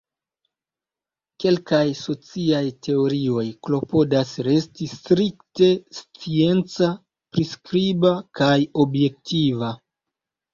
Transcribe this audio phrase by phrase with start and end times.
[1.41, 6.89] Kelkaj sociaj teorioj klopodas resti strikte scienca,
[7.37, 9.71] priskriba, kaj objektiva.